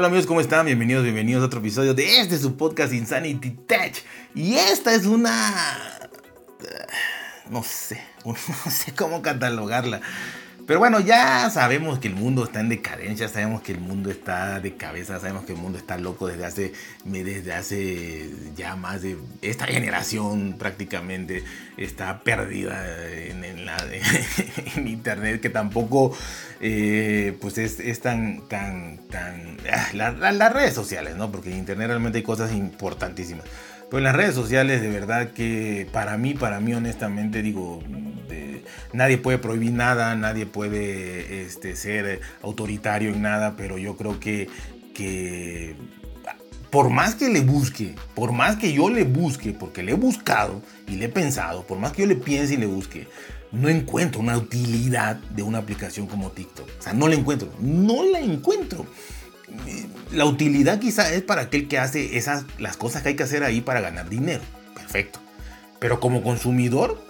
Hola 0.00 0.06
amigos, 0.08 0.26
¿cómo 0.26 0.40
están? 0.40 0.64
Bienvenidos, 0.64 1.02
bienvenidos 1.02 1.42
a 1.42 1.46
otro 1.46 1.60
episodio 1.60 1.92
de 1.92 2.20
este 2.20 2.38
su 2.38 2.56
podcast 2.56 2.94
Insanity 2.94 3.50
Tech. 3.50 4.02
Y 4.34 4.54
esta 4.54 4.94
es 4.94 5.04
una... 5.04 5.30
No 7.50 7.62
sé, 7.62 8.02
no 8.24 8.34
sé 8.34 8.94
cómo 8.94 9.20
catalogarla. 9.20 10.00
Pero 10.70 10.78
bueno, 10.78 11.00
ya 11.00 11.50
sabemos 11.50 11.98
que 11.98 12.06
el 12.06 12.14
mundo 12.14 12.44
está 12.44 12.60
en 12.60 12.68
decadencia, 12.68 13.28
sabemos 13.28 13.60
que 13.60 13.72
el 13.72 13.80
mundo 13.80 14.08
está 14.08 14.60
de 14.60 14.76
cabeza, 14.76 15.18
sabemos 15.18 15.44
que 15.44 15.54
el 15.54 15.58
mundo 15.58 15.78
está 15.78 15.98
loco 15.98 16.28
desde 16.28 16.46
hace, 16.46 16.72
desde 17.04 17.52
hace 17.52 18.30
ya 18.54 18.76
más 18.76 19.02
de... 19.02 19.16
Esta 19.42 19.66
generación 19.66 20.54
prácticamente 20.60 21.42
está 21.76 22.20
perdida 22.22 22.86
en, 23.10 23.66
internet, 24.86 25.40
que 25.40 25.50
tampoco 25.50 26.16
eh, 26.60 27.36
pues 27.40 27.58
es, 27.58 28.00
tan... 28.00 28.46
tan, 28.46 28.98
tan 29.10 29.56
ah, 29.72 29.88
las 29.92 30.52
redes 30.52 30.72
sociales, 30.72 31.16
¿no? 31.16 31.32
Porque 31.32 31.50
en 31.50 31.58
internet 31.58 31.88
realmente 31.88 32.18
hay 32.18 32.24
cosas 32.24 32.52
importantísimas. 32.52 33.44
En 33.92 34.04
las 34.04 34.14
redes 34.14 34.36
sociales, 34.36 34.82
de 34.82 34.88
verdad 34.88 35.30
que 35.32 35.88
para 35.92 36.16
mí, 36.16 36.34
para 36.34 36.60
mí 36.60 36.72
honestamente, 36.74 37.42
digo, 37.42 37.82
nadie 38.92 39.18
puede 39.18 39.38
prohibir 39.38 39.72
nada, 39.72 40.14
nadie 40.14 40.46
puede 40.46 41.42
este, 41.42 41.76
ser 41.76 42.20
autoritario 42.42 43.10
en 43.10 43.22
nada, 43.22 43.56
pero 43.56 43.78
yo 43.78 43.96
creo 43.96 44.20
que, 44.20 44.48
que 44.94 45.76
por 46.70 46.90
más 46.90 47.14
que 47.14 47.28
le 47.28 47.40
busque, 47.40 47.94
por 48.14 48.32
más 48.32 48.56
que 48.56 48.72
yo 48.72 48.88
le 48.88 49.04
busque, 49.04 49.52
porque 49.52 49.82
le 49.82 49.92
he 49.92 49.96
buscado 49.96 50.62
y 50.86 50.96
le 50.96 51.06
he 51.06 51.08
pensado, 51.08 51.66
por 51.66 51.78
más 51.78 51.92
que 51.92 52.02
yo 52.02 52.08
le 52.08 52.16
piense 52.16 52.54
y 52.54 52.58
le 52.58 52.66
busque, 52.66 53.08
no 53.52 53.68
encuentro 53.68 54.20
una 54.20 54.36
utilidad 54.36 55.16
de 55.16 55.42
una 55.42 55.58
aplicación 55.58 56.06
como 56.06 56.30
TikTok. 56.30 56.68
O 56.78 56.82
sea, 56.82 56.92
no 56.92 57.08
la 57.08 57.16
encuentro, 57.16 57.52
no 57.60 58.04
la 58.04 58.20
encuentro. 58.20 58.86
La 60.12 60.24
utilidad 60.24 60.78
quizá 60.78 61.12
es 61.12 61.22
para 61.22 61.42
aquel 61.42 61.66
que 61.66 61.78
hace 61.78 62.16
esas, 62.16 62.44
las 62.58 62.76
cosas 62.76 63.02
que 63.02 63.10
hay 63.10 63.16
que 63.16 63.24
hacer 63.24 63.42
ahí 63.42 63.60
para 63.60 63.80
ganar 63.80 64.08
dinero. 64.08 64.42
Perfecto. 64.74 65.18
Pero 65.80 65.98
como 65.98 66.22
consumidor, 66.22 67.02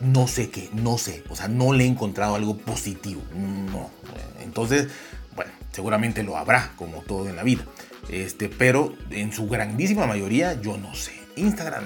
no 0.00 0.28
sé 0.28 0.50
qué, 0.50 0.70
no 0.72 0.98
sé, 0.98 1.24
o 1.28 1.36
sea, 1.36 1.48
no 1.48 1.72
le 1.72 1.84
he 1.84 1.86
encontrado 1.86 2.34
algo 2.34 2.56
positivo, 2.56 3.22
no. 3.34 3.90
Entonces, 4.40 4.88
bueno, 5.34 5.50
seguramente 5.72 6.22
lo 6.22 6.36
habrá, 6.36 6.72
como 6.76 7.02
todo 7.02 7.28
en 7.28 7.36
la 7.36 7.42
vida, 7.42 7.64
este, 8.08 8.48
pero 8.48 8.94
en 9.10 9.32
su 9.32 9.48
grandísima 9.48 10.06
mayoría 10.06 10.60
yo 10.60 10.76
no 10.76 10.94
sé. 10.94 11.12
Instagram 11.36 11.84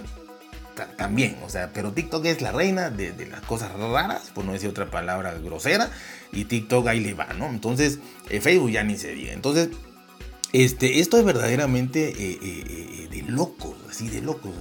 también, 0.97 1.37
o 1.45 1.49
sea, 1.49 1.71
pero 1.73 1.93
TikTok 1.93 2.25
es 2.27 2.41
la 2.41 2.53
reina 2.53 2.91
de, 2.91 3.15
las 3.31 3.43
cosas 3.43 3.73
raras, 3.73 4.31
por 4.35 4.45
no 4.45 4.53
decir 4.53 4.69
otra 4.69 4.91
palabra 4.91 5.35
grosera, 5.35 5.91
y 6.33 6.45
TikTok 6.45 6.87
ahí 6.87 7.01
le 7.01 7.15
va, 7.15 7.29
¿no? 7.39 7.47
Entonces, 7.47 7.99
eh, 8.31 8.41
Facebook 8.41 8.71
ya 8.71 8.83
ni 8.83 8.97
se 8.97 9.15
diga. 9.15 9.33
Entonces, 9.33 9.69
este, 10.53 11.01
esto 11.01 11.19
es 11.19 11.25
verdaderamente 11.25 12.09
eh, 12.09 12.39
eh, 12.43 13.09
de 13.11 13.23
locos, 13.23 13.77
así 13.91 14.09
de 14.09 14.23
locos. 14.23 14.53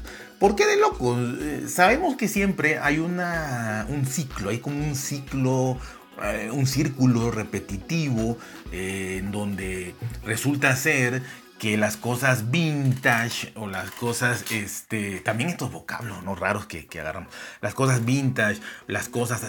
¿Por 0.41 0.55
qué 0.55 0.65
de 0.65 0.77
locos? 0.77 1.19
Eh, 1.39 1.65
sabemos 1.67 2.15
que 2.15 2.27
siempre 2.27 2.79
hay 2.79 2.97
una, 2.97 3.85
un 3.89 4.07
ciclo, 4.07 4.49
hay 4.49 4.57
como 4.57 4.83
un 4.83 4.95
ciclo, 4.95 5.77
eh, 6.23 6.49
un 6.51 6.65
círculo 6.65 7.29
repetitivo 7.29 8.39
eh, 8.71 9.17
en 9.19 9.29
donde 9.29 9.93
resulta 10.25 10.75
ser 10.75 11.21
que 11.59 11.77
las 11.77 11.95
cosas 11.95 12.49
vintage 12.49 13.51
o 13.53 13.67
las 13.67 13.91
cosas, 13.91 14.45
este, 14.51 15.19
también 15.19 15.51
estos 15.51 15.71
vocablos 15.71 16.17
raros 16.39 16.65
que, 16.65 16.87
que 16.87 16.99
agarramos, 16.99 17.31
las 17.61 17.75
cosas 17.75 18.03
vintage, 18.03 18.61
las 18.87 19.09
cosas 19.09 19.43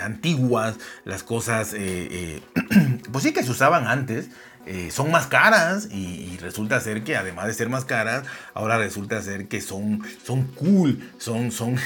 antiguas, 0.00 0.76
las 1.04 1.24
cosas, 1.24 1.74
pues 3.12 3.24
sí 3.24 3.32
que 3.32 3.42
se 3.42 3.50
usaban 3.50 3.88
antes, 3.88 4.28
eh, 4.70 4.90
son 4.90 5.10
más 5.10 5.28
caras 5.28 5.88
y, 5.90 6.36
resulta 6.42 6.78
ser 6.78 7.02
que 7.02 7.16
además 7.16 7.46
de 7.46 7.54
ser 7.54 7.70
más 7.70 7.86
caras, 7.86 8.24
ahora 8.52 8.76
resulta 8.76 9.22
ser 9.22 9.48
que 9.48 9.62
son, 9.62 10.02
son 10.22 10.42
cool, 10.48 11.10
son, 11.16 11.50
son, 11.50 11.76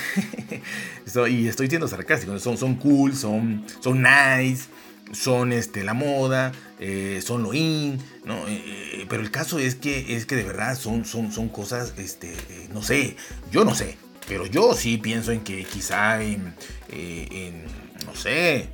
y 1.31 1.47
estoy 1.47 1.69
siendo 1.69 1.87
sarcástico, 1.87 2.37
son, 2.41 2.59
son 2.59 2.75
cool, 2.75 3.15
son, 3.15 3.65
son 3.79 4.03
nice, 4.03 4.65
son 5.13 5.53
este, 5.53 5.85
la 5.85 5.95
moda, 5.95 6.51
eh, 6.81 7.21
son 7.25 7.45
lo 7.45 7.55
in, 7.55 7.99
¿no? 8.25 8.49
Eh, 8.49 9.07
pero 9.09 9.23
el 9.23 9.31
caso 9.31 9.61
es 9.61 9.77
que, 9.77 10.17
es 10.17 10.27
que 10.27 10.35
de 10.35 10.43
verdad 10.43 10.77
son, 10.77 11.05
son, 11.05 11.31
son 11.31 11.51
cosas, 11.51 11.95
este, 11.99 12.35
no 12.75 12.83
sé, 12.83 13.17
yo 13.53 13.65
no 13.65 13.77
sé, 13.77 13.97
pero 14.27 14.45
yo 14.45 14.75
sí 14.75 14.99
pienso 14.99 15.31
en 15.31 15.43
que 15.45 15.63
quizá 15.65 16.21
en, 16.21 16.53
en 16.91 17.65
no 18.07 18.17
sé, 18.17 18.71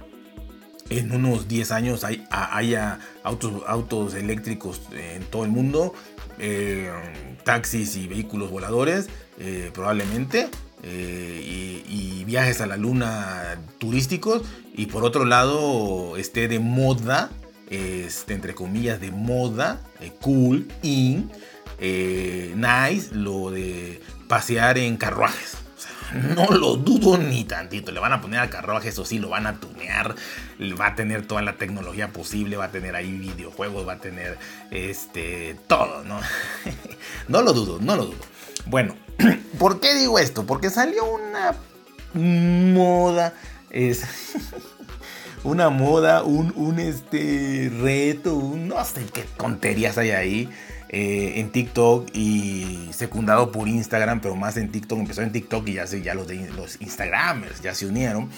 en 0.90 1.12
unos 1.12 1.48
10 1.48 1.70
años 1.72 2.04
hay, 2.04 2.24
haya 2.30 2.98
autos, 3.22 3.62
autos 3.66 4.14
eléctricos 4.14 4.82
en 4.92 5.22
todo 5.24 5.44
el 5.44 5.50
mundo, 5.50 5.94
eh, 6.38 6.90
taxis 7.44 7.96
y 7.96 8.06
vehículos 8.06 8.50
voladores, 8.50 9.08
eh, 9.38 9.70
probablemente, 9.72 10.48
eh, 10.82 11.84
y, 11.88 12.24
viajes 12.28 12.60
a 12.60 12.66
la 12.66 12.76
luna 12.76 13.58
turísticos, 13.78 14.42
y 14.74 14.84
por 14.84 15.02
otro 15.02 15.24
lado 15.24 16.18
esté 16.18 16.46
de 16.46 16.58
moda, 16.58 17.30
este, 17.70 18.34
entre 18.34 18.54
comillas, 18.54 19.00
de 19.00 19.10
moda, 19.10 19.80
cool, 20.20 20.68
in, 20.82 21.30
nice, 21.80 23.14
lo 23.14 23.50
de 23.50 24.02
pasear 24.28 24.76
en 24.76 24.98
carruajes. 24.98 25.56
No 26.14 26.46
lo 26.46 26.76
dudo 26.76 27.18
ni 27.18 27.44
tantito. 27.44 27.92
Le 27.92 28.00
van 28.00 28.12
a 28.12 28.20
poner 28.20 28.40
al 28.40 28.50
carruaje, 28.50 28.88
eso 28.88 29.04
sí, 29.04 29.18
lo 29.18 29.28
van 29.28 29.46
a 29.46 29.60
tunear. 29.60 30.14
Va 30.80 30.88
a 30.88 30.94
tener 30.94 31.26
toda 31.26 31.42
la 31.42 31.56
tecnología 31.56 32.08
posible. 32.08 32.56
Va 32.56 32.66
a 32.66 32.70
tener 32.70 32.96
ahí 32.96 33.10
videojuegos, 33.10 33.86
va 33.86 33.94
a 33.94 33.98
tener 33.98 34.38
este 34.70 35.56
todo, 35.66 36.04
¿no? 36.04 36.20
no 37.28 37.42
lo 37.42 37.52
dudo, 37.52 37.78
no 37.80 37.96
lo 37.96 38.06
dudo. 38.06 38.24
Bueno, 38.66 38.94
¿por 39.58 39.80
qué 39.80 39.94
digo 39.94 40.18
esto? 40.18 40.46
Porque 40.46 40.70
salió 40.70 41.04
una 41.04 41.54
moda. 42.14 43.34
Es. 43.70 44.04
una 45.44 45.68
moda, 45.70 46.22
un, 46.24 46.78
este 46.78 47.70
reto, 47.80 48.34
un, 48.34 48.68
no 48.68 48.84
sé 48.84 49.04
qué 49.12 49.24
tonterías 49.36 49.98
hay 49.98 50.10
ahí 50.10 50.50
eh, 50.90 51.34
en 51.36 51.50
TikTok 51.50 52.08
y 52.14 52.88
secundado 52.92 53.52
por 53.52 53.68
Instagram, 53.68 54.20
pero 54.20 54.36
más 54.36 54.56
en 54.56 54.70
TikTok, 54.70 54.98
empezó 55.00 55.22
en 55.22 55.32
TikTok 55.32 55.68
y 55.68 55.74
ya, 55.74 55.84
ya 55.84 56.14
los, 56.14 56.28
los 56.56 56.80
Instagramers 56.80 57.60
ya 57.60 57.74
se 57.74 57.86
unieron, 57.86 58.30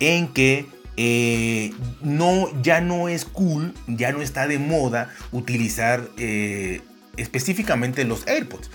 en 0.00 0.28
que 0.28 0.66
eh, 0.96 1.72
no, 2.00 2.48
ya 2.62 2.80
no 2.80 3.08
es 3.08 3.26
cool, 3.26 3.74
ya 3.86 4.12
no 4.12 4.22
está 4.22 4.46
de 4.46 4.58
moda 4.58 5.12
utilizar 5.30 6.08
eh, 6.16 6.80
específicamente 7.18 8.04
los 8.04 8.26
AirPods. 8.26 8.70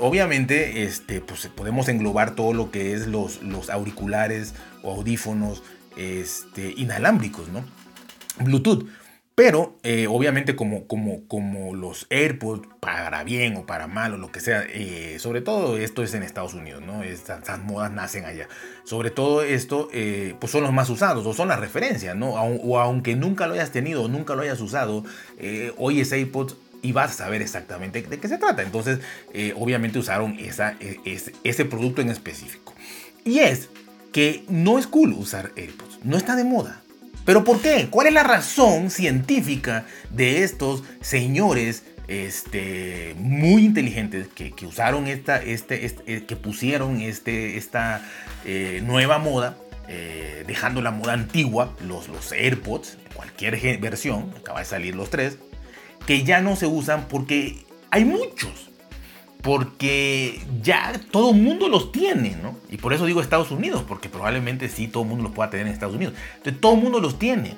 obviamente, 0.00 0.84
este, 0.84 1.20
pues 1.20 1.46
podemos 1.48 1.88
englobar 1.88 2.34
todo 2.34 2.54
lo 2.54 2.70
que 2.70 2.94
es 2.94 3.06
los, 3.06 3.42
los 3.42 3.68
auriculares 3.68 4.54
o 4.82 4.92
audífonos 4.92 5.62
este, 5.96 6.72
inalámbricos, 6.76 7.48
¿no? 7.48 7.64
Bluetooth. 8.38 8.86
Pero 9.40 9.78
eh, 9.84 10.06
obviamente 10.06 10.54
como, 10.54 10.86
como, 10.86 11.26
como 11.26 11.74
los 11.74 12.06
AirPods, 12.10 12.68
para 12.78 13.24
bien 13.24 13.56
o 13.56 13.64
para 13.64 13.86
mal 13.86 14.12
o 14.12 14.18
lo 14.18 14.30
que 14.30 14.38
sea, 14.38 14.66
eh, 14.68 15.16
sobre 15.18 15.40
todo 15.40 15.78
esto 15.78 16.02
es 16.02 16.12
en 16.12 16.22
Estados 16.22 16.52
Unidos, 16.52 16.82
¿no? 16.82 17.02
Estas, 17.02 17.58
modas 17.60 17.90
nacen 17.90 18.26
allá. 18.26 18.48
Sobre 18.84 19.10
todo 19.10 19.42
esto, 19.42 19.88
eh, 19.94 20.34
pues 20.38 20.52
son 20.52 20.62
los 20.62 20.74
más 20.74 20.90
usados 20.90 21.24
o 21.24 21.32
son 21.32 21.48
las 21.48 21.58
referencias, 21.58 22.14
¿no? 22.14 22.34
O, 22.34 22.78
aunque 22.80 23.16
nunca 23.16 23.46
lo 23.46 23.54
hayas 23.54 23.70
tenido 23.70 24.02
o 24.02 24.08
nunca 24.08 24.34
lo 24.34 24.42
hayas 24.42 24.60
usado, 24.60 25.04
hoy 25.78 26.02
es 26.02 26.12
AirPods 26.12 26.56
y 26.82 26.92
vas 26.92 27.12
a 27.12 27.14
saber 27.14 27.40
exactamente 27.40 28.02
de 28.02 28.20
qué 28.20 28.28
se 28.28 28.36
trata. 28.36 28.60
Entonces, 28.60 28.98
obviamente 29.56 29.98
usaron 29.98 30.38
esa, 30.38 30.76
e, 30.80 31.18
ese 31.44 31.64
producto 31.64 32.02
en 32.02 32.10
específico. 32.10 32.74
Y 33.24 33.38
es 33.38 33.70
que 34.12 34.44
no 34.50 34.78
es 34.78 34.86
cool 34.86 35.14
usar 35.14 35.50
AirPods, 35.56 36.00
no 36.04 36.18
está 36.18 36.36
de 36.36 36.44
moda. 36.44 36.82
¿Pero 37.30 37.44
por 37.44 37.62
qué? 37.62 37.86
¿Cuál 37.88 38.08
es 38.08 38.12
la 38.12 38.24
razón 38.24 38.90
científica 38.90 39.84
de 40.10 40.42
estos 40.42 40.82
señores 41.00 41.84
este, 42.08 43.14
muy 43.18 43.64
inteligentes 43.64 44.26
que, 44.26 44.52
usaron 44.66 45.06
esta, 45.06 45.36
este, 45.40 45.84
este 45.84 46.12
eh, 46.12 46.24
que 46.26 46.34
pusieron 46.34 47.00
este, 47.00 47.56
esta 47.56 48.04
eh, 48.44 48.82
nueva 48.84 49.18
moda, 49.18 49.56
eh, 49.86 50.42
dejando 50.48 50.82
la 50.82 50.90
moda 50.90 51.12
antigua, 51.12 51.76
los, 51.86 52.08
los 52.08 52.32
AirPods, 52.32 52.98
cualquier 53.14 53.78
versión, 53.78 54.34
acaba 54.36 54.58
de 54.58 54.64
salir 54.64 54.96
los 54.96 55.08
tres, 55.08 55.38
que 56.08 56.24
ya 56.24 56.40
no 56.40 56.56
se 56.56 56.66
usan 56.66 57.06
porque 57.06 57.64
hay 57.92 58.04
muchos 58.04 58.69
porque 59.42 60.40
ya 60.62 61.00
todo 61.10 61.30
el 61.30 61.40
mundo 61.40 61.68
los 61.68 61.92
tiene, 61.92 62.36
¿no? 62.42 62.56
Y 62.68 62.76
por 62.76 62.92
eso 62.92 63.06
digo 63.06 63.20
Estados 63.20 63.50
Unidos, 63.50 63.84
porque 63.86 64.08
probablemente 64.08 64.68
sí 64.68 64.88
todo 64.88 65.02
el 65.04 65.08
mundo 65.08 65.24
los 65.24 65.32
pueda 65.32 65.50
tener 65.50 65.66
en 65.66 65.72
Estados 65.72 65.94
Unidos. 65.94 66.14
Entonces 66.36 66.60
todo 66.60 66.74
el 66.74 66.82
mundo 66.82 67.00
los 67.00 67.18
tiene. 67.18 67.56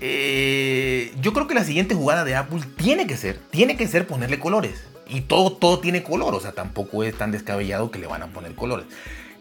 Eh, 0.00 1.12
yo 1.20 1.32
creo 1.32 1.46
que 1.46 1.54
la 1.54 1.64
siguiente 1.64 1.94
jugada 1.94 2.24
de 2.24 2.36
Apple 2.36 2.60
tiene 2.76 3.06
que 3.06 3.16
ser, 3.16 3.38
tiene 3.50 3.76
que 3.76 3.88
ser 3.88 4.06
ponerle 4.06 4.38
colores. 4.38 4.84
Y 5.08 5.22
todo, 5.22 5.52
todo 5.52 5.78
tiene 5.78 6.02
color, 6.02 6.34
o 6.34 6.40
sea, 6.40 6.52
tampoco 6.52 7.04
es 7.04 7.16
tan 7.16 7.30
descabellado 7.30 7.90
que 7.90 7.98
le 7.98 8.08
van 8.08 8.22
a 8.22 8.26
poner 8.28 8.54
colores. 8.54 8.86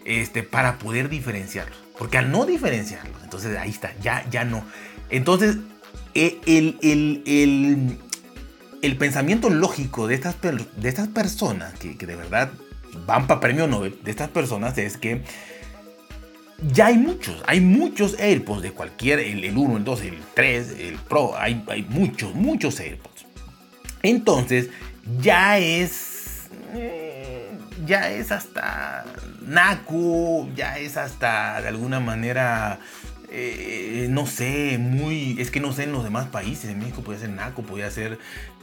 Este, 0.06 0.44
para 0.44 0.78
poder 0.78 1.10
diferenciarlos. 1.10 1.78
Porque 1.98 2.18
al 2.18 2.32
no 2.32 2.46
diferenciarlos, 2.46 3.24
entonces 3.24 3.58
ahí 3.58 3.70
está, 3.70 3.94
ya, 4.02 4.26
ya 4.30 4.44
no. 4.44 4.64
Entonces, 5.10 5.58
eh, 6.14 6.40
el, 6.46 6.78
el, 6.82 7.24
el 7.26 7.98
el 8.82 8.98
pensamiento 8.98 9.50
lógico 9.50 10.08
de 10.08 10.16
estas, 10.16 10.36
de 10.42 10.90
estas 10.90 11.08
personas, 11.08 11.74
que, 11.74 11.96
de 11.96 12.16
verdad 12.16 12.52
van 13.06 13.28
para 13.28 13.40
premio 13.40 13.68
Nobel, 13.68 13.98
de 14.04 14.12
estas 14.12 14.30
personas, 14.30 14.78
es 14.78 14.98
que 14.98 15.22
ya 16.72 16.88
hay 16.88 16.98
muchos, 16.98 17.44
hay 17.48 17.60
muchos 17.60 18.18
AirPods 18.20 18.62
de 18.62 18.72
cualquier, 18.72 19.20
el, 19.20 19.58
1, 19.58 19.78
el 19.78 19.84
2, 19.84 20.02
el 20.02 20.20
3, 20.34 20.76
el 20.80 20.96
Pro, 20.96 21.38
hay, 21.38 21.64
hay 21.68 21.84
muchos, 21.84 22.34
muchos 22.34 22.80
AirPods. 22.80 23.26
Entonces, 24.04 24.70
ya 25.20 25.58
es, 25.58 26.48
eh, 26.74 27.52
ya 27.86 28.12
es 28.12 28.32
hasta 28.32 29.06
naco, 29.42 30.48
ya 30.56 30.78
es 30.78 30.98
hasta 30.98 31.62
de 31.62 31.68
alguna 31.68 32.00
manera 32.00 32.80
eh, 33.38 34.08
no 34.10 34.26
sé, 34.26 34.78
muy, 34.78 35.36
es 35.40 35.52
que 35.52 35.60
no 35.60 35.74
sé 35.74 35.84
en 35.84 35.92
los 35.92 36.04
demás 36.04 36.28
países, 36.28 36.70
en 36.70 36.80
México 36.80 37.02
podía 37.02 37.20
ser 37.20 37.30
naco, 37.30 37.64
podía 37.64 37.92
ser, 37.92 38.18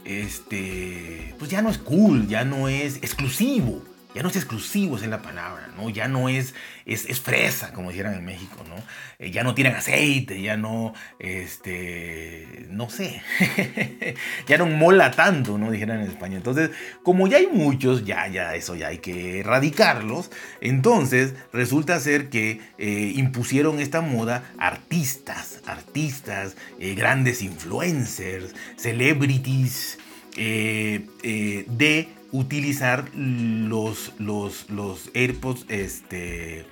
este, 0.05 1.35
pues 1.37 1.51
ya 1.51 1.61
no 1.61 1.69
es 1.69 1.77
cool, 1.77 2.27
ya 2.27 2.43
no 2.43 2.67
es 2.67 2.97
exclusivo 2.97 3.83
ya 4.13 4.21
no 4.21 4.29
es 4.29 4.35
exclusivo, 4.35 4.97
es 4.97 5.03
en 5.03 5.09
la 5.09 5.21
palabra, 5.21 5.69
¿no? 5.75 5.89
Ya 5.89 6.07
no 6.07 6.29
es, 6.29 6.53
es, 6.85 7.19
fresa, 7.19 7.73
como 7.73 7.89
dijeran 7.89 8.13
en 8.13 8.23
México, 8.23 8.63
¿no? 8.69 8.75
Eh, 9.17 9.31
ya 9.31 9.43
no 9.43 9.55
tienen 9.55 9.75
aceite, 9.75 10.41
ya 10.41 10.55
no, 10.55 10.93
este, 11.19 12.67
no 12.69 12.89
sé, 12.89 13.21
ya 14.47 14.57
no 14.57 14.67
mola 14.67 15.11
tanto, 15.11 15.57
¿no? 15.57 15.71
Dijeran 15.71 16.01
en 16.01 16.07
España. 16.07 16.37
Entonces, 16.37 16.69
como 17.01 17.27
ya 17.27 17.37
hay 17.37 17.47
muchos, 17.47 18.05
ya, 18.05 18.27
ya, 18.27 18.55
eso 18.55 18.75
ya 18.75 18.87
hay 18.87 18.99
que 18.99 19.39
erradicarlos. 19.39 20.29
Entonces, 20.61 21.33
resulta 21.51 21.99
ser 21.99 22.29
que 22.29 22.61
eh, 22.77 23.13
impusieron 23.15 23.79
esta 23.79 24.01
moda 24.01 24.43
artistas, 24.59 25.61
artistas, 25.65 26.55
eh, 26.79 26.93
grandes 26.93 27.41
influencers, 27.41 28.53
celebrities, 28.77 29.97
de 30.35 32.09
utilizar 32.33 33.09
los, 33.15 34.11
los, 34.17 34.69
los 34.69 35.11
AirPods 35.13 35.65
este, 35.69 36.65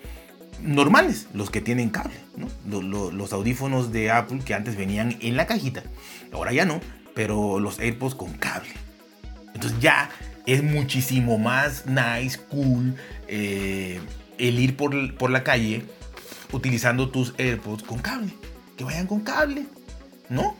normales, 0.60 1.28
los 1.36 1.52
que 1.52 1.62
tienen 1.62 1.92
cable, 1.92 2.16
los, 2.66 3.32
audífonos 3.32 3.92
de 3.92 4.10
Apple 4.10 4.40
que 4.44 4.56
antes 4.56 4.76
venían 4.76 5.18
en 5.22 5.38
la 5.38 5.46
cajita, 5.46 5.84
ahora 6.34 6.52
ya 6.52 6.66
no, 6.66 6.82
pero 7.14 7.60
los 7.60 7.80
AirPods 7.80 8.16
con 8.16 8.34
cable. 8.34 8.72
Entonces 9.54 9.80
ya 9.80 10.10
es 10.48 10.64
muchísimo 10.64 11.38
más 11.38 11.86
nice, 11.86 12.40
cool, 12.50 12.96
eh, 13.28 14.02
el 14.40 14.60
ir 14.60 14.76
por, 14.76 15.16
por 15.16 15.30
la 15.30 15.44
calle 15.44 15.86
utilizando 16.52 17.10
tus 17.12 17.36
AirPods 17.38 17.84
con 17.84 18.00
cable. 18.00 18.34
Que 18.78 18.84
vayan 18.84 19.06
con 19.06 19.20
cable, 19.20 19.68
¿no? 20.28 20.58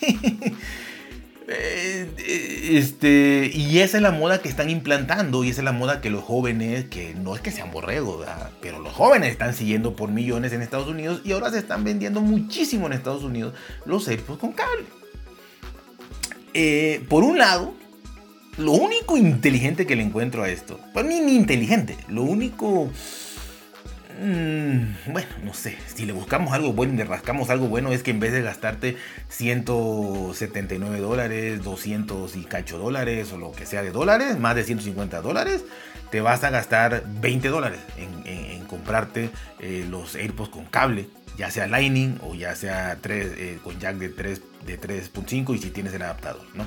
Eh, 1.54 2.78
este, 2.78 3.50
y 3.52 3.80
esa 3.80 3.98
es 3.98 4.02
la 4.02 4.12
moda 4.12 4.40
que 4.40 4.48
están 4.48 4.70
implantando 4.70 5.44
y 5.44 5.50
esa 5.50 5.60
es 5.60 5.64
la 5.64 5.72
moda 5.72 6.00
que 6.00 6.10
los 6.10 6.22
jóvenes, 6.22 6.86
que 6.86 7.14
no 7.14 7.34
es 7.34 7.40
que 7.40 7.50
sean 7.50 7.70
borregos, 7.70 8.26
pero 8.60 8.80
los 8.80 8.92
jóvenes 8.92 9.32
están 9.32 9.54
siguiendo 9.54 9.94
por 9.94 10.10
millones 10.10 10.52
en 10.52 10.62
Estados 10.62 10.88
Unidos 10.88 11.20
y 11.24 11.32
ahora 11.32 11.50
se 11.50 11.58
están 11.58 11.84
vendiendo 11.84 12.20
muchísimo 12.20 12.86
en 12.86 12.94
Estados 12.94 13.22
Unidos 13.22 13.54
los 13.84 14.06
AirPods 14.08 14.38
con 14.38 14.52
cable. 14.52 14.84
Eh, 16.54 17.04
por 17.08 17.24
un 17.24 17.38
lado, 17.38 17.74
lo 18.56 18.72
único 18.72 19.16
inteligente 19.16 19.86
que 19.86 19.96
le 19.96 20.02
encuentro 20.02 20.42
a 20.42 20.48
esto, 20.48 20.78
pues 20.92 21.04
ni, 21.04 21.20
ni 21.20 21.34
inteligente, 21.34 21.96
lo 22.08 22.22
único 22.22 22.90
bueno, 24.18 25.28
no 25.42 25.54
sé, 25.54 25.76
si 25.86 26.06
le 26.06 26.12
buscamos 26.12 26.52
algo 26.52 26.72
bueno 26.72 26.94
y 26.94 26.96
le 26.96 27.04
rascamos 27.04 27.50
algo 27.50 27.68
bueno 27.68 27.92
es 27.92 28.02
que 28.02 28.10
en 28.10 28.20
vez 28.20 28.32
de 28.32 28.42
gastarte 28.42 28.96
179 29.28 31.00
dólares, 31.00 31.62
200 31.62 32.36
y 32.36 32.44
cacho 32.44 32.78
dólares 32.78 33.32
o 33.32 33.38
lo 33.38 33.52
que 33.52 33.66
sea 33.66 33.82
de 33.82 33.90
dólares, 33.90 34.38
más 34.38 34.54
de 34.54 34.64
150 34.64 35.20
dólares, 35.22 35.64
te 36.10 36.20
vas 36.20 36.44
a 36.44 36.50
gastar 36.50 37.04
20 37.20 37.48
dólares 37.48 37.80
en, 37.96 38.64
comprarte 38.66 39.30
eh, 39.58 39.86
los 39.88 40.14
AirPods 40.14 40.50
con 40.50 40.64
cable, 40.64 41.06
ya 41.36 41.50
sea 41.50 41.66
Lightning 41.66 42.18
o 42.22 42.34
ya 42.34 42.54
sea 42.54 42.96
3, 43.00 43.32
eh, 43.36 43.58
con 43.62 43.78
jack 43.78 43.96
de 43.96 44.08
3 44.08 44.40
de 44.66 44.80
3.5 44.80 45.54
y 45.54 45.58
si 45.58 45.70
tienes 45.70 45.92
el 45.94 46.02
adaptador, 46.02 46.44
¿no? 46.54 46.66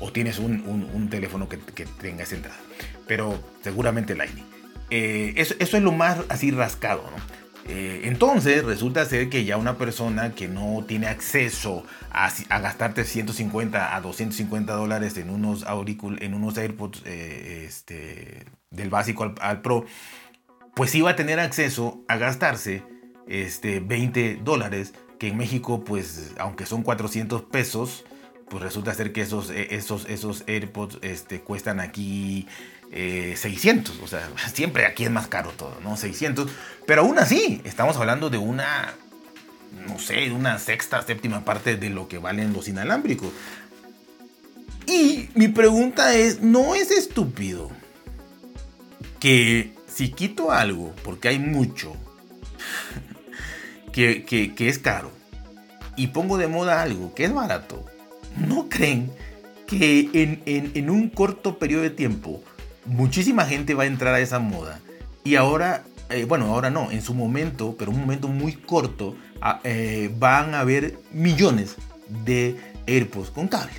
O 0.00 0.12
tienes 0.12 0.38
un, 0.38 1.08
teléfono 1.10 1.48
que, 1.48 1.58
que 1.58 1.86
tenga 1.86 2.24
esa 2.24 2.36
entrada, 2.36 2.58
pero 3.06 3.42
seguramente 3.62 4.14
Lightning. 4.14 4.55
Eh, 4.90 5.34
eso, 5.36 5.54
es 5.58 5.72
lo 5.72 5.92
más 5.92 6.18
así 6.28 6.50
rascado, 6.50 7.02
eh, 7.68 8.02
entonces 8.04 8.64
resulta 8.64 9.04
ser 9.04 9.28
que 9.28 9.44
ya 9.44 9.56
una 9.56 9.76
persona 9.76 10.32
que 10.32 10.46
no 10.46 10.84
tiene 10.86 11.08
acceso 11.08 11.84
a, 12.12 12.30
gastarte 12.60 13.04
150 13.04 13.96
a 13.96 14.00
250 14.00 14.72
dólares 14.72 15.16
en 15.16 15.30
unos 15.30 15.64
auricul 15.64 16.22
en 16.22 16.34
unos 16.34 16.56
AirPods 16.56 17.02
eh, 17.04 17.64
este, 17.66 18.44
del 18.70 18.88
básico 18.88 19.34
al, 19.40 19.62
Pro, 19.62 19.84
pues 20.74 20.94
iba 20.94 21.10
a 21.10 21.16
tener 21.16 21.40
acceso 21.40 22.04
a 22.06 22.16
gastarse 22.16 22.84
este, 23.26 23.80
20 23.80 24.40
dólares, 24.44 24.94
que 25.18 25.28
en 25.28 25.36
México 25.36 25.82
pues 25.82 26.34
aunque 26.38 26.66
son 26.66 26.84
400 26.84 27.42
pesos, 27.42 28.04
pues 28.48 28.62
resulta 28.62 28.94
ser 28.94 29.12
que 29.12 29.22
esos, 29.22 29.50
esos, 29.50 30.06
esos 30.08 30.44
AirPods 30.46 30.98
este, 31.02 31.40
cuestan 31.40 31.80
aquí 31.80 32.46
600, 32.90 33.94
eh, 33.94 34.00
o 34.02 34.06
sea, 34.06 34.30
siempre 34.52 34.86
aquí 34.86 35.04
es 35.04 35.10
más 35.10 35.28
caro 35.28 35.50
todo, 35.50 35.78
¿no? 35.82 35.96
600, 35.96 36.50
pero 36.86 37.02
aún 37.02 37.18
así, 37.18 37.60
estamos 37.64 37.96
hablando 37.96 38.30
de 38.30 38.38
una, 38.38 38.94
no 39.86 39.98
sé, 39.98 40.30
una 40.30 40.58
sexta, 40.58 41.02
séptima 41.02 41.44
parte 41.44 41.76
de 41.76 41.90
lo 41.90 42.08
que 42.08 42.18
valen 42.18 42.52
los 42.52 42.68
inalámbricos. 42.68 43.32
Y 44.86 45.28
mi 45.34 45.48
pregunta 45.48 46.14
es, 46.14 46.40
¿no 46.40 46.76
es 46.76 46.92
estúpido 46.92 47.70
que 49.18 49.74
si 49.88 50.10
quito 50.10 50.52
algo, 50.52 50.94
porque 51.02 51.28
hay 51.28 51.40
mucho, 51.40 51.96
que, 53.92 54.54
es 54.56 54.78
caro, 54.78 55.10
y 55.96 56.08
pongo 56.08 56.38
de 56.38 56.46
moda 56.46 56.82
algo 56.82 57.14
que 57.14 57.24
es 57.24 57.34
barato, 57.34 57.84
¿no 58.36 58.68
creen 58.68 59.10
que 59.66 60.08
en, 60.12 60.42
en 60.46 60.90
un 60.90 61.08
corto 61.08 61.58
periodo 61.58 61.82
de 61.82 61.90
tiempo 61.90 62.44
muchísima 62.86 63.44
gente 63.44 63.74
va 63.74 63.84
a 63.84 63.86
entrar 63.86 64.14
a 64.14 64.20
esa 64.20 64.38
moda. 64.38 64.80
Y 65.24 65.36
ahora, 65.36 65.84
eh, 66.08 66.24
bueno, 66.24 66.46
ahora 66.46 66.70
no, 66.70 66.90
en 66.90 67.02
su 67.02 67.14
momento, 67.14 67.74
pero 67.78 67.90
un 67.90 68.00
momento 68.00 68.28
muy 68.28 68.54
corto, 68.54 69.16
ah, 69.40 69.60
eh, 69.64 70.10
van 70.18 70.54
a 70.54 70.60
haber 70.60 70.98
millones 71.10 71.74
de 72.24 72.56
AirPods 72.86 73.30
con 73.30 73.48
cable. 73.48 73.74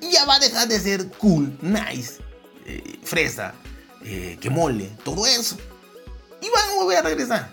Y 0.00 0.12
ya 0.12 0.26
va 0.26 0.36
a 0.36 0.40
dejar 0.40 0.68
de 0.68 0.78
ser 0.78 1.08
cool, 1.12 1.56
nice, 1.62 2.20
eh, 2.66 2.98
fresa, 3.02 3.54
que 4.02 4.50
mole, 4.50 4.90
todo 5.02 5.26
eso. 5.26 5.56
Y 6.42 6.50
van 6.50 6.70
a 6.70 6.74
volver 6.74 6.98
a 6.98 7.02
regresar. 7.02 7.48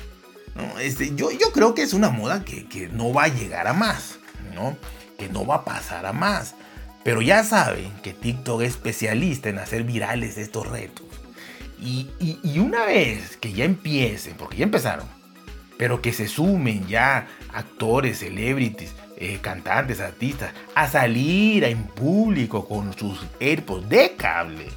Este, 0.82 1.16
yo, 1.16 1.32
yo 1.32 1.54
creo 1.54 1.74
que 1.74 1.82
es 1.82 1.94
una 1.94 2.10
moda 2.10 2.44
que, 2.44 2.68
que 2.68 2.90
no 2.90 3.14
va 3.14 3.24
a 3.24 3.28
llegar 3.30 3.68
a 3.68 3.74
más, 3.74 4.16
¿no? 4.54 4.76
Que 5.18 5.30
no 5.30 5.46
va 5.46 5.56
a 5.56 5.66
pasar 5.66 6.06
a 6.06 6.12
más. 6.12 6.56
Pero 7.04 7.22
ya 7.22 7.44
saben 7.44 7.92
que 8.04 8.14
TikTok 8.14 8.62
es 8.62 8.70
especialista 8.70 9.50
en 9.50 9.60
hacer 9.60 9.84
virales 9.84 10.38
estos 10.38 10.68
retos. 10.68 11.06
Y, 11.82 12.08
una 12.60 12.86
vez 12.86 13.38
que 13.38 13.54
ya 13.54 13.66
empiecen, 13.66 14.36
porque 14.38 14.58
ya 14.58 14.66
empezaron, 14.66 15.08
pero 15.78 16.00
que 16.00 16.14
se 16.14 16.28
sumen 16.28 16.88
ya 16.88 17.28
actores, 17.54 18.20
celebrities, 18.20 18.94
eh, 19.18 19.40
cantantes, 19.42 20.00
artistas, 20.00 20.54
a 20.76 20.88
salir 20.88 21.64
en 21.64 21.84
público 21.86 22.68
con 22.68 22.96
sus 22.96 23.26
AirPods 23.40 23.90
de 23.90 24.16
cable, 24.16 24.68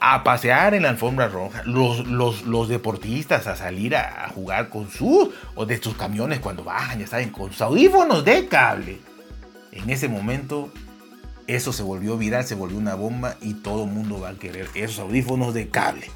a 0.00 0.22
pasear 0.22 0.74
en 0.74 0.82
la 0.82 0.90
alfombra 0.90 1.28
roja, 1.28 1.62
los, 1.64 2.06
los, 2.06 2.68
deportistas 2.68 3.46
a 3.46 3.56
salir 3.56 3.96
a, 3.96 4.26
a, 4.26 4.28
jugar 4.28 4.68
con 4.68 4.90
sus, 4.90 5.30
o 5.54 5.64
de 5.64 5.82
sus 5.82 5.96
camiones 5.96 6.40
cuando 6.40 6.62
bajan, 6.62 6.98
ya 6.98 7.06
saben, 7.06 7.30
con 7.30 7.52
sus 7.52 7.62
audífonos 7.62 8.22
de 8.22 8.48
cable. 8.48 9.00
En 9.72 9.88
ese 9.88 10.08
momento 10.08 10.70
eso 11.46 11.72
se 11.72 11.82
volvió 11.82 12.16
viral, 12.16 12.44
se 12.44 12.54
volvió 12.54 12.78
una 12.78 12.94
bomba 12.94 13.36
y 13.40 13.54
todo 13.54 13.84
el 13.84 13.90
mundo 13.90 14.20
va 14.20 14.30
a 14.30 14.38
querer 14.38 14.68
esos 14.74 14.98
audífonos 14.98 15.54
de 15.54 15.68
cable. 15.68 16.06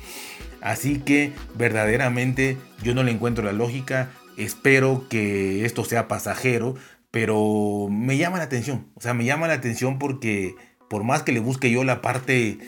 Así 0.61 1.01
que 1.01 1.33
verdaderamente 1.55 2.57
yo 2.83 2.95
no 2.95 3.03
le 3.03 3.13
encuentro 3.13 3.45
la 3.45 3.53
lógica. 3.53 4.11
Espero 4.37 5.07
que 5.09 5.65
esto 5.65 5.85
sea 5.85 6.09
pasajero, 6.09 6.75
pero 7.11 7.89
me 7.91 8.17
llama 8.17 8.39
la 8.39 8.45
atención. 8.45 8.87
O 8.95 9.01
sea, 9.01 9.15
me 9.15 9.25
llama 9.25 9.47
la 9.47 9.55
atención 9.55 9.99
porque 9.99 10.57
por 10.89 11.05
más 11.05 11.23
que 11.23 11.33
le 11.33 11.41
busque 11.41 11.71
yo 11.71 11.85
la 11.85 12.01
parte 12.01 12.59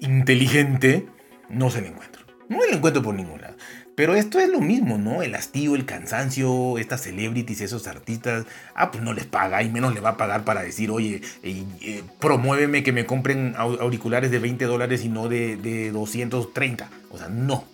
inteligente, 0.00 1.06
no 1.48 1.70
se 1.70 1.82
le 1.82 1.88
encuentro. 1.88 2.24
No 2.48 2.64
le 2.64 2.76
encuentro 2.76 3.02
por 3.02 3.14
ningún 3.14 3.40
lado. 3.40 3.56
Pero 3.98 4.14
esto 4.14 4.38
es 4.38 4.48
lo 4.48 4.60
mismo, 4.60 4.96
¿no? 4.96 5.24
El 5.24 5.34
hastío, 5.34 5.74
el 5.74 5.84
cansancio, 5.84 6.78
estas 6.78 7.00
celebrities, 7.02 7.62
esos 7.62 7.88
artistas, 7.88 8.46
ah, 8.76 8.92
pues 8.92 9.02
no 9.02 9.12
les 9.12 9.26
paga 9.26 9.60
y 9.64 9.70
menos 9.70 9.92
le 9.92 9.98
va 9.98 10.10
a 10.10 10.16
pagar 10.16 10.44
para 10.44 10.62
decir, 10.62 10.92
oye, 10.92 11.20
eh, 11.42 11.64
eh, 11.80 12.04
promuéveme 12.20 12.84
que 12.84 12.92
me 12.92 13.06
compren 13.06 13.56
auriculares 13.56 14.30
de 14.30 14.38
20 14.38 14.66
dólares 14.66 15.04
y 15.04 15.08
no 15.08 15.28
de, 15.28 15.56
de 15.56 15.90
230. 15.90 16.88
O 17.10 17.18
sea, 17.18 17.28
no. 17.28 17.64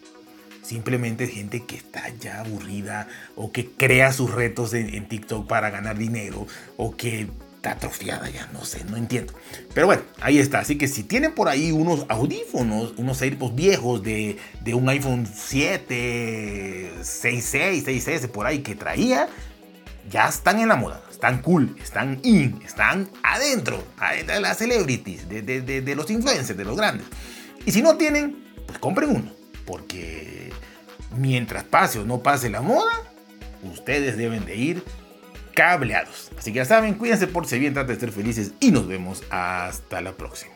Simplemente 0.62 1.26
gente 1.26 1.64
que 1.64 1.76
está 1.76 2.08
ya 2.18 2.40
aburrida 2.40 3.06
o 3.36 3.52
que 3.52 3.66
crea 3.68 4.10
sus 4.10 4.30
retos 4.30 4.72
en, 4.72 5.06
TikTok 5.06 5.46
para 5.46 5.68
ganar 5.68 5.98
dinero 5.98 6.46
o 6.78 6.96
que 6.96 7.26
está 7.64 7.72
atrofiada 7.72 8.28
ya, 8.28 8.46
no 8.52 8.62
sé, 8.64 8.84
no 8.84 8.98
entiendo. 8.98 9.32
Pero 9.72 9.86
bueno, 9.86 10.02
ahí 10.20 10.38
está. 10.38 10.58
Así 10.58 10.76
que 10.76 10.86
si 10.86 11.02
tienen 11.02 11.32
por 11.32 11.48
ahí 11.48 11.72
unos 11.72 12.04
audífonos, 12.10 12.92
unos 12.98 13.22
AirPods 13.22 13.54
viejos 13.54 14.02
de, 14.02 14.36
de 14.60 14.74
un 14.74 14.86
iPhone 14.90 15.26
7, 15.26 16.92
6.6, 17.00 17.84
6S 17.84 18.28
por 18.28 18.46
ahí 18.46 18.58
que 18.58 18.74
traía, 18.74 19.28
ya 20.10 20.28
están 20.28 20.60
en 20.60 20.68
la 20.68 20.76
moda, 20.76 21.02
están 21.10 21.40
cool, 21.40 21.74
están 21.82 22.20
in, 22.22 22.60
están 22.62 23.08
adentro, 23.22 23.82
de 24.26 24.40
las 24.40 24.58
celebrities, 24.58 25.26
de, 25.26 25.40
de, 25.40 25.62
de, 25.62 25.94
los 25.96 26.10
influencers, 26.10 26.58
de 26.58 26.64
los 26.66 26.76
grandes. 26.76 27.06
Y 27.64 27.72
si 27.72 27.80
no 27.80 27.96
tienen, 27.96 28.44
pues 28.66 28.78
compren 28.78 29.08
uno, 29.08 29.32
porque 29.64 30.52
mientras 31.16 31.64
pase 31.64 31.98
o 32.00 32.04
no 32.04 32.22
pase 32.22 32.50
la 32.50 32.60
moda, 32.60 32.92
ustedes 33.62 34.18
deben 34.18 34.44
de 34.44 34.54
ir 34.54 34.84
cableados. 35.54 36.30
Así 36.38 36.52
que 36.52 36.58
ya 36.58 36.64
saben, 36.64 36.94
cuídense 36.94 37.26
por 37.26 37.46
si 37.46 37.58
bien, 37.58 37.74
traten 37.74 37.94
de 37.94 38.00
ser 38.00 38.12
felices 38.12 38.52
y 38.60 38.70
nos 38.70 38.86
vemos 38.86 39.22
hasta 39.30 40.00
la 40.00 40.12
próxima. 40.12 40.52